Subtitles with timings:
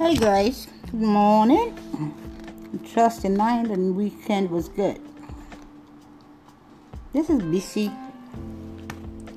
[0.00, 1.76] Hey guys, good morning.
[2.90, 4.98] Trust night and weekend was good.
[7.12, 7.94] This is BC.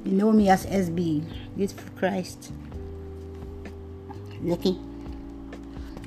[0.06, 1.26] You know me as SB,
[1.58, 2.54] Youth for Christ.
[4.42, 4.80] Lucky.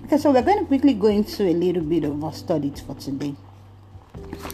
[0.06, 2.94] Okay, so we're going to quickly go into a little bit of our studies for
[2.94, 3.36] today.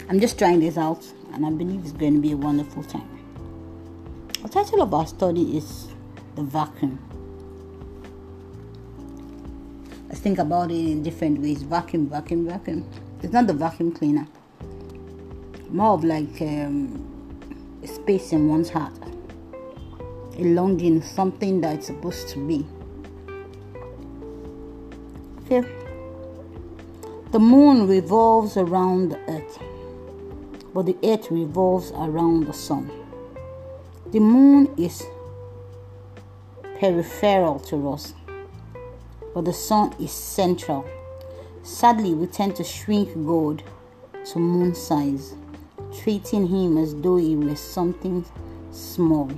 [0.09, 3.09] I'm just trying this out, and I believe it's going to be a wonderful time.
[4.43, 5.87] The title of our study is
[6.35, 7.12] The Vacuum.
[10.23, 12.89] Think about it in different ways vacuum, vacuum, vacuum.
[13.23, 14.29] It's not the vacuum cleaner,
[15.71, 18.93] more of like um, space in one's heart,
[20.39, 22.65] a longing, something that it's supposed to be.
[25.45, 25.69] Okay.
[27.33, 29.59] The moon revolves around the earth,
[30.73, 32.91] but the earth revolves around the sun.
[34.13, 35.03] The moon is
[36.79, 38.15] peripheral to us,
[39.35, 40.85] but the sun is central.
[41.63, 43.63] Sadly, we tend to shrink God
[44.27, 45.35] to moon size,
[46.03, 48.25] treating him as though he was something
[48.71, 49.31] small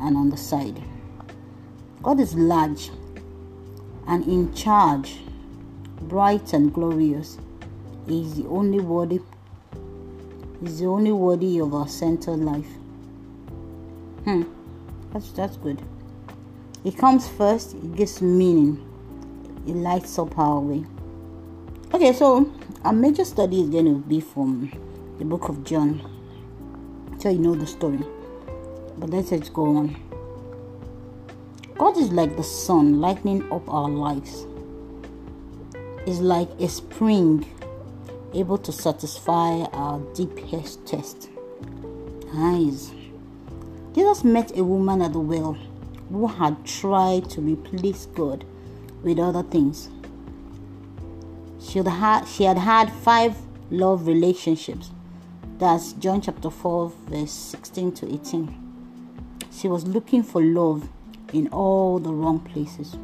[0.00, 0.80] and on the side.
[2.02, 2.90] God is large
[4.06, 5.20] and in charge,
[6.02, 7.38] bright and glorious.
[8.06, 9.20] He is the only worthy.
[10.62, 12.68] Is the only worthy of our centered life.
[14.24, 14.42] Hmm,
[15.12, 15.82] that's that's good.
[16.84, 17.74] It comes first.
[17.74, 18.93] It gives meaning.
[19.66, 20.84] It lights up our way.
[21.94, 22.52] Okay, so
[22.84, 24.70] our major study is going to be from
[25.18, 26.02] the book of John.
[27.18, 28.04] So you know the story.
[28.98, 29.96] But let's just go on.
[31.78, 34.46] God is like the sun lightening up our lives.
[36.06, 37.46] Is like a spring
[38.34, 41.30] able to satisfy our deepest test.
[42.34, 42.92] Eyes.
[43.94, 45.56] Jesus met a woman at the well
[46.10, 48.44] who had tried to replace God
[49.04, 49.88] with other things.
[51.60, 53.36] She had had, she had, had five
[53.70, 54.90] love relationships.
[55.58, 58.60] That's John chapter 4, verse 16 to 18.
[59.52, 60.88] She was looking for love
[61.32, 62.96] in all the wrong places.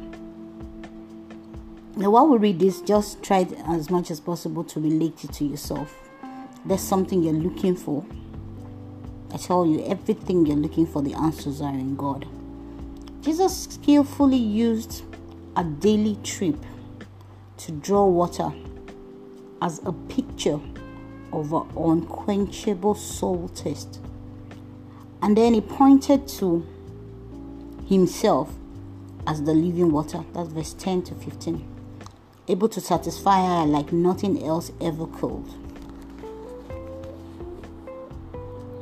[1.95, 5.45] Now, while we read this, just try as much as possible to relate it to
[5.45, 5.95] yourself.
[6.65, 8.05] There's something you're looking for
[9.33, 12.27] I tell you, everything you're looking for, the answers are in God.
[13.21, 15.03] Jesus skillfully used
[15.55, 16.55] a daily trip
[17.57, 18.51] to draw water
[19.61, 20.59] as a picture
[21.31, 23.99] of an unquenchable soul thirst.
[25.21, 26.65] And then he pointed to
[27.87, 28.53] himself
[29.27, 30.23] as the living water.
[30.33, 31.67] That's verse 10 to 15.
[32.47, 35.45] Able to satisfy her like nothing else ever could.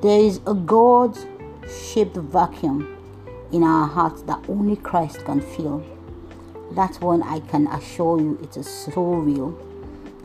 [0.02, 1.18] There is a God
[1.68, 2.97] shaped vacuum
[3.52, 5.84] in our hearts that only Christ can fill.
[6.72, 9.57] That one I can assure you it is so real.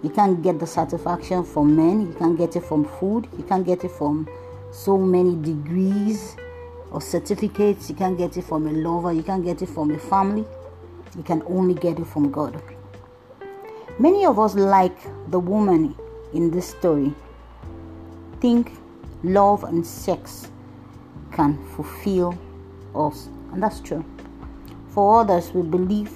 [0.03, 3.65] You can't get the satisfaction from men, you can't get it from food, you can't
[3.65, 4.28] get it from
[4.71, 6.37] so many degrees
[6.91, 9.99] or certificates, you can't get it from a lover, you can't get it from a
[9.99, 10.44] family,
[11.16, 12.60] you can only get it from God.
[13.99, 14.99] Many of us, like
[15.31, 15.94] the woman
[16.34, 17.15] in this story,
[18.41, 18.72] think
[19.22, 20.50] love and sex
[21.33, 22.37] can fulfill
[22.94, 23.28] us.
[23.53, 24.04] And that's true.
[24.91, 26.12] For others, we believe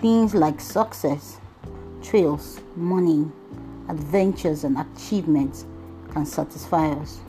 [0.00, 1.38] things like success,
[2.02, 3.30] thrills, money,
[3.88, 5.66] adventures, and achievements
[6.12, 7.20] can satisfy us.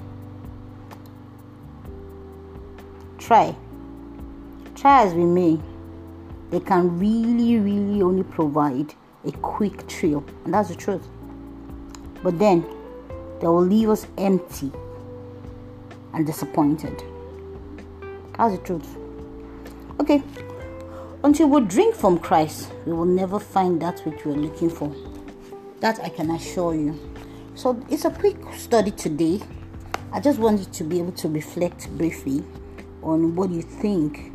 [3.17, 3.55] Try.
[4.75, 5.59] Try as we may,
[6.49, 8.93] they can really, really only provide
[9.25, 10.23] a quick thrill.
[10.45, 11.07] And that's the truth.
[12.23, 12.65] But then
[13.39, 14.71] they will leave us empty
[16.13, 17.03] and disappointed.
[18.37, 18.97] That's the truth.
[19.99, 20.23] Okay.
[21.23, 24.91] Until we drink from Christ, we will never find that which we're looking for.
[25.79, 26.99] That I can assure you.
[27.53, 29.39] So it's a quick study today.
[30.11, 32.43] I just want you to be able to reflect briefly
[33.03, 34.31] on what you think.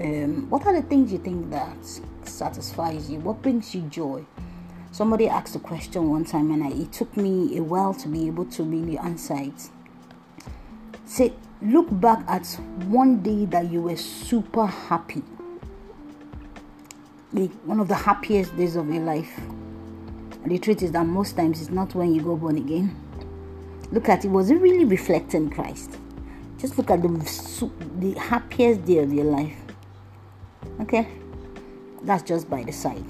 [0.00, 1.76] Um, what are the things you think that
[2.22, 3.18] satisfies you?
[3.20, 4.24] What brings you joy?
[4.92, 8.28] Somebody asked a question one time, and I, it took me a while to be
[8.28, 9.68] able to really answer it.
[11.04, 12.46] Say, look back at
[12.86, 15.22] one day that you were super happy,
[17.34, 19.36] like one of the happiest days of your life.
[19.38, 22.96] And the truth is that most times it's not when you go born again.
[23.90, 25.98] Look at it, was it really reflecting Christ?
[26.58, 29.56] Just look at the, the happiest day of your life.
[30.80, 31.08] Okay,
[32.02, 33.04] that's just by the side.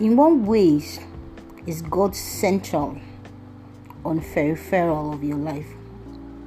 [0.00, 1.00] In one ways
[1.66, 2.98] is God central
[4.04, 5.66] on the peripheral of your life?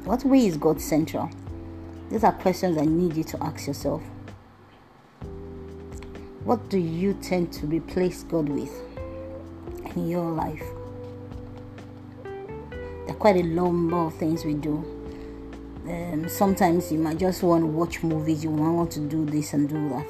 [0.03, 1.29] What way is God central?
[2.09, 4.03] These are questions I need you to ask yourself.
[6.45, 8.73] What do you tend to replace God with
[9.95, 10.63] in your life?
[12.23, 14.83] There are quite a number of things we do.
[15.87, 19.53] Um, sometimes you might just want to watch movies, you might want to do this
[19.53, 20.05] and do that.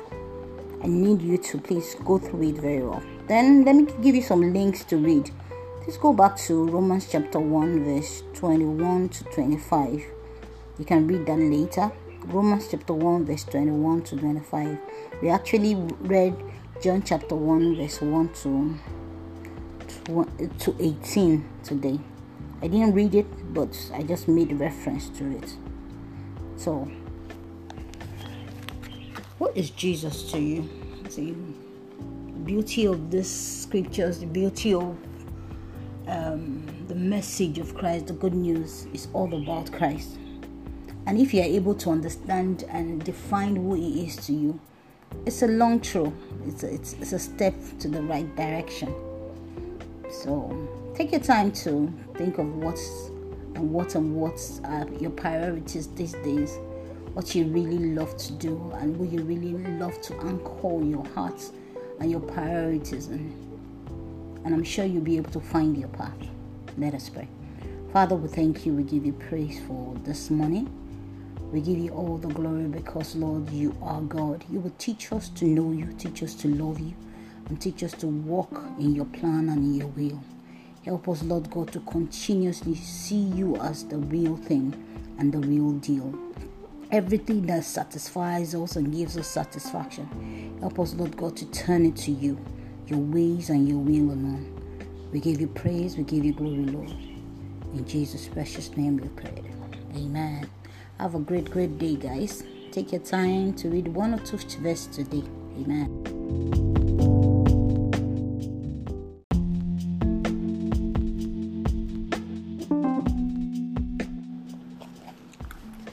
[0.83, 3.03] I need you to please go through it very well.
[3.27, 5.29] Then let me give you some links to read.
[5.81, 10.03] Let's go back to Romans chapter 1, verse 21 to 25.
[10.79, 11.91] You can read that later.
[12.25, 14.77] Romans chapter 1, verse 21 to 25.
[15.21, 16.35] We actually read
[16.81, 18.79] John chapter 1, verse 1 to,
[20.05, 21.99] to, to 18 today.
[22.61, 25.53] I didn't read it, but I just made reference to it.
[26.55, 26.89] So,
[29.37, 30.69] what is Jesus to you?
[31.09, 33.29] See, the beauty of this
[33.63, 34.95] scriptures, the beauty of
[36.07, 40.17] um, the message of Christ, the good news, is all about Christ.
[41.05, 44.59] And if you are able to understand and define who He is to you,
[45.25, 46.13] it's a long throw.
[46.45, 48.93] It's a, it's, it's a step to the right direction.
[50.09, 53.09] So take your time to think of what's
[53.55, 56.57] and what and what's are your priorities these days.
[57.13, 61.39] What you really love to do and what you really love to anchor your heart
[61.99, 63.43] and your priorities in
[64.45, 66.17] and I'm sure you'll be able to find your path.
[66.77, 67.27] Let us pray.
[67.91, 68.73] Father, we thank you.
[68.73, 70.82] We give you praise for this morning.
[71.53, 74.43] We give you all the glory because, Lord, you are God.
[74.49, 76.95] You will teach us to know you, teach us to love you,
[77.47, 80.19] and teach us to walk in your plan and in your will.
[80.83, 84.73] Help us, Lord God, to continuously see you as the real thing
[85.19, 86.17] and the real deal.
[86.89, 90.57] Everything that satisfies us and gives us satisfaction.
[90.59, 92.35] Help us, Lord God, to turn it to you
[92.87, 94.49] your ways and your will alone.
[95.11, 96.89] We give you praise, we give you glory, Lord.
[96.89, 99.43] In Jesus' precious name we pray.
[99.95, 100.49] Amen.
[100.99, 102.43] Have a great, great day, guys.
[102.71, 105.23] Take your time to read one or two verses today.
[105.57, 105.89] Amen.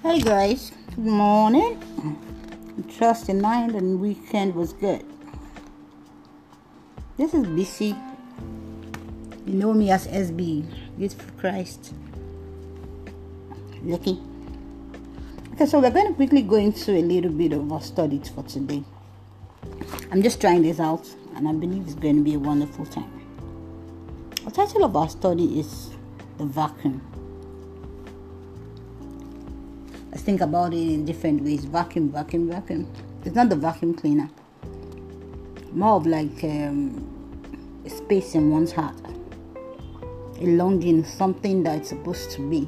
[0.03, 1.79] Hey guys, good morning.
[2.97, 5.05] Trust the night and weekend was good.
[7.17, 7.97] This is BC.
[9.47, 10.65] You know me as SB,
[10.97, 11.95] Beautiful Christ.
[13.83, 14.30] Lucky.
[15.61, 18.43] Okay, so we're going to quickly go into a little bit of our studies for
[18.45, 18.83] today.
[20.11, 23.13] I'm just trying this out, and I believe it's going to be a wonderful time.
[24.43, 25.91] The title of our study is
[26.39, 27.03] The Vacuum.
[30.11, 32.91] Let's think about it in different ways vacuum, vacuum, vacuum.
[33.27, 34.31] It's not the vacuum cleaner
[35.73, 38.97] more of like um, a space in one's heart,
[40.41, 42.67] a longing, something that it's supposed to be.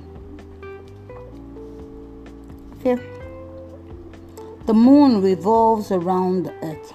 [2.82, 6.92] The moon revolves around the earth,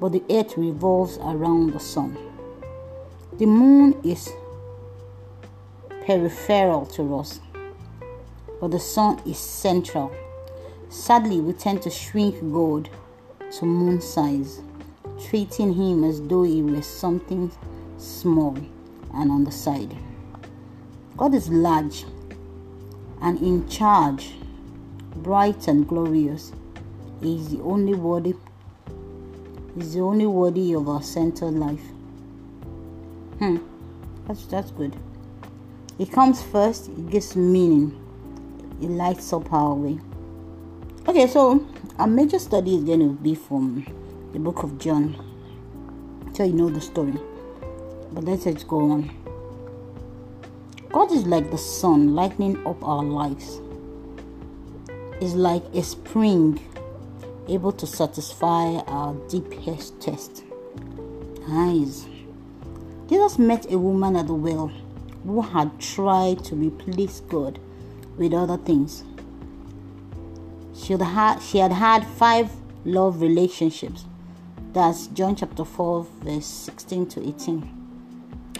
[0.00, 2.16] but the earth revolves around the sun.
[3.38, 4.30] The moon is
[6.04, 7.40] peripheral to us,
[8.60, 10.12] but the sun is central.
[10.88, 12.90] Sadly, we tend to shrink God
[13.58, 14.60] to moon size
[15.28, 17.50] treating him as though he was something
[17.98, 18.56] small
[19.14, 19.96] and on the side.
[21.16, 22.04] God is large
[23.20, 24.32] and in charge,
[25.16, 26.52] bright and glorious.
[27.22, 28.34] Is the only worthy.
[29.76, 31.84] Is the only worthy of our centered life.
[33.38, 33.58] Hmm,
[34.26, 34.96] that's that's good.
[35.98, 36.88] It comes first.
[36.88, 38.00] It gives meaning.
[38.82, 40.00] It lights up our way.
[41.08, 41.66] Okay, so
[41.98, 43.86] our major study is going to be from
[44.32, 45.14] the book of John.
[46.34, 47.14] So you know the story.
[48.12, 49.10] But let's just go on.
[50.90, 53.60] God is like the sun lighting up our lives.
[55.20, 56.60] Is like a spring
[57.48, 60.44] able to satisfy our deepest thirst.
[61.48, 62.06] Eyes.
[63.08, 64.72] Jesus met a woman at the well
[65.24, 67.58] who had tried to replace God
[68.16, 69.04] with other things.
[70.74, 72.50] She had had, she had, had five
[72.84, 74.04] love relationships
[74.74, 77.70] that's John chapter 4, verse 16 to 18.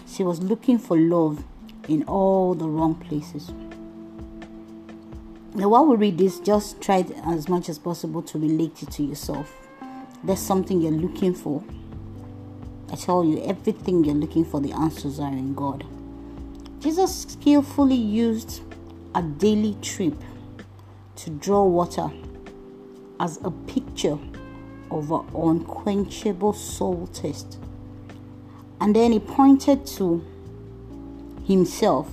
[0.07, 1.43] She was looking for love
[1.89, 3.51] in all the wrong places.
[5.55, 9.03] Now, while we read this, just try as much as possible to relate it to
[9.03, 9.55] yourself.
[10.21, 11.63] There's something you're looking for.
[12.91, 15.85] I tell you, everything you're looking for, the answers are in God.
[16.81, 18.63] Jesus skillfully used
[19.15, 20.15] a daily trip
[21.15, 22.11] to draw water
[23.21, 24.19] as a picture
[24.91, 27.59] of an unquenchable soul test.
[28.81, 30.21] And then he pointed to
[31.47, 32.11] himself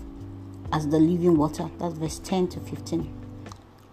[0.73, 1.69] as the living water.
[1.81, 3.22] That's verse 10 to 15.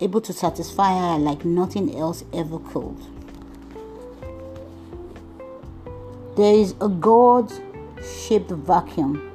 [0.02, 2.98] Able to satisfy her like nothing else ever could.
[6.38, 7.52] There is a God
[8.02, 9.30] shaped vacuum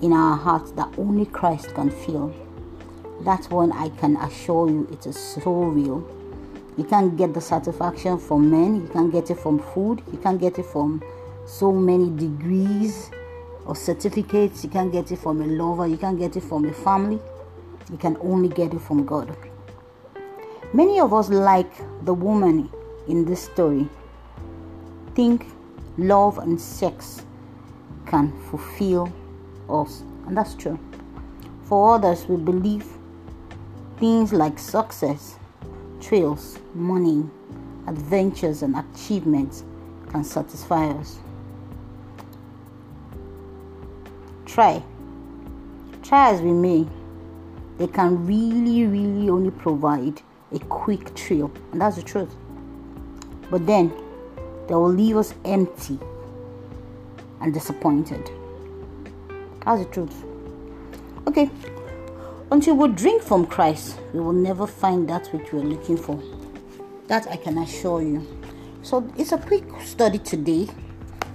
[0.00, 2.32] in our hearts that only Christ can fill.
[3.22, 6.08] That one I can assure you it is so real.
[6.76, 10.40] You can't get the satisfaction from men, you can't get it from food, you can't
[10.40, 11.02] get it from
[11.46, 13.10] so many degrees
[13.66, 16.72] or certificates, you can't get it from a lover, you can't get it from a
[16.72, 17.18] family,
[17.90, 19.36] you can only get it from God.
[20.74, 21.72] Many of us, like
[22.04, 22.68] the woman
[23.06, 23.88] in this story,
[25.14, 25.46] think
[25.96, 27.22] love and sex
[28.06, 29.08] can fulfill
[29.70, 30.76] us, and that's true.
[31.62, 32.88] For others, we believe
[33.98, 35.38] things like success,
[36.00, 37.24] thrills, money,
[37.86, 39.62] adventures, and achievements
[40.08, 41.20] can satisfy us.
[44.44, 44.82] Try.
[46.02, 46.84] Try as we may,
[47.78, 50.20] they can really, really only provide
[50.54, 52.34] a quick thrill, and that's the truth.
[53.50, 53.92] But then
[54.68, 55.98] they will leave us empty
[57.40, 58.30] and disappointed.
[59.64, 60.24] That's the truth.
[61.26, 61.50] Okay.
[62.50, 66.22] Until we drink from Christ, we will never find that which we're looking for.
[67.08, 68.26] That I can assure you.
[68.82, 70.68] So it's a quick study today.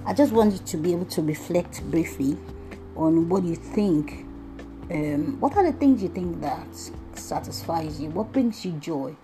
[0.06, 2.36] I just want you to be able to reflect briefly
[2.96, 4.24] on what you think.
[4.90, 8.10] Um, what are the things you think that satisfies you?
[8.10, 9.16] What brings you joy?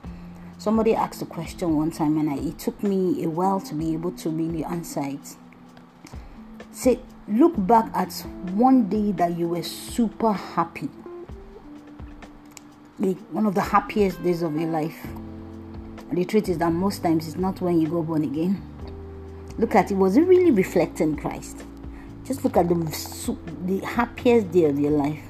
[0.58, 3.92] Somebody asked a question one time, and I, it took me a while to be
[3.92, 5.36] able to really answer it.
[6.72, 8.12] Say, look back at
[8.52, 10.88] one day that you were super happy,
[12.98, 15.04] like one of the happiest days of your life.
[16.08, 18.62] And the truth is that most times it's not when you go born again.
[19.58, 21.64] Look at it, was it really reflecting Christ?
[22.24, 25.22] Just look at the, the happiest day of your life.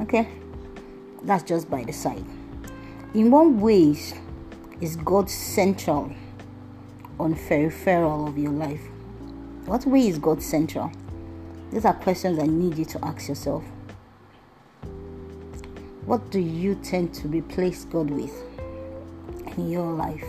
[0.00, 0.28] Okay?
[1.22, 2.24] That's just by the side.
[3.14, 4.14] In one ways
[4.80, 6.12] is God central
[7.18, 8.80] on peripheral of your life?
[9.66, 10.90] What way is God central?
[11.70, 13.62] These are questions I need you to ask yourself.
[16.06, 18.32] What do you tend to replace God with
[19.56, 20.24] in your life?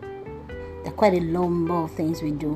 [0.00, 2.54] There are quite a number of things we do.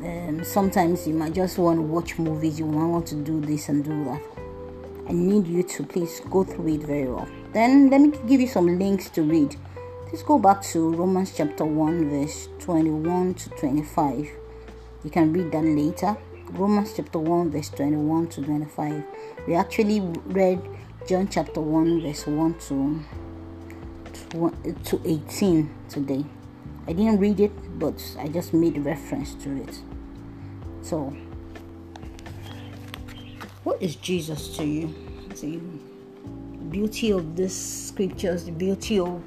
[0.00, 3.68] Um, sometimes you might just want to watch movies, you might want to do this
[3.68, 4.33] and do that.
[5.06, 7.28] I need you to please go through it very well.
[7.52, 9.56] Then let me give you some links to read.
[10.06, 14.30] Let's go back to Romans chapter 1, verse 21 to 25.
[15.04, 16.16] You can read that later.
[16.52, 19.04] Romans chapter 1, verse 21 to 25.
[19.46, 20.62] We actually read
[21.06, 23.00] John chapter 1, verse 1 to,
[24.30, 26.24] to, to 18 today.
[26.86, 29.80] I didn't read it, but I just made reference to it.
[30.80, 31.14] So,
[33.62, 34.94] what is Jesus to you?
[35.40, 35.58] The
[36.70, 37.54] beauty of this
[37.88, 39.22] scriptures, the beauty of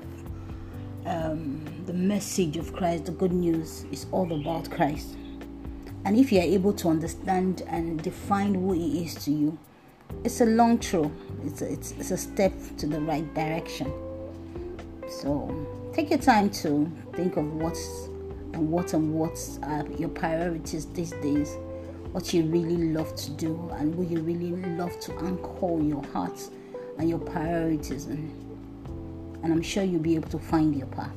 [1.06, 5.16] um, the message of Christ, the good news, is all about Christ.
[6.06, 9.58] And if you are able to understand and define who He is to you,
[10.24, 11.12] it's a long throw.
[11.44, 13.92] It's a, it's, it's a step to the right direction.
[15.10, 18.10] So take your time to think of what's
[18.54, 21.56] and what and what are your priorities these days
[22.12, 26.40] what you really love to do and what you really love to anchor your heart
[26.98, 28.48] and your priorities and
[29.44, 31.16] and I'm sure you'll be able to find your path.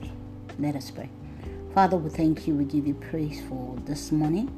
[0.59, 1.09] Let us pray.
[1.75, 2.55] Father, we thank you.
[2.55, 4.51] We give you praise for this morning.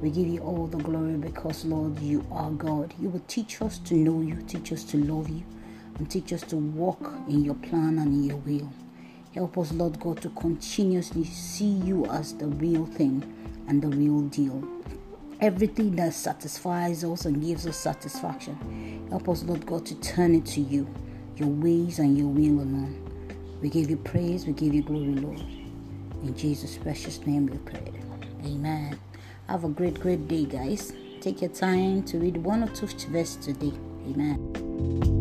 [0.00, 2.94] We give you all the glory because, Lord, you are God.
[2.98, 5.44] You will teach us to know you, teach us to love you,
[5.98, 8.72] and teach us to walk in your plan and in your will.
[9.34, 13.22] Help us, Lord God, to continuously see you as the real thing
[13.68, 14.66] and the real deal
[15.40, 19.06] everything that satisfies us and gives us satisfaction.
[19.10, 20.86] Help us, Lord God, to turn it to you,
[21.36, 23.04] your ways and your will alone.
[23.60, 25.40] We give you praise, we give you glory, Lord.
[26.22, 27.92] In Jesus' precious name we pray.
[28.44, 28.98] Amen.
[29.48, 30.92] Have a great, great day, guys.
[31.20, 33.72] Take your time to read one or two verses today.
[34.06, 35.17] Amen.